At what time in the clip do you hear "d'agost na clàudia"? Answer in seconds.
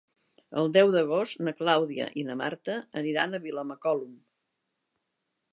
0.95-2.09